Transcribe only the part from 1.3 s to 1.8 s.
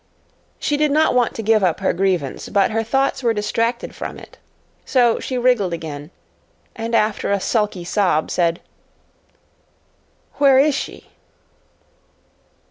to give up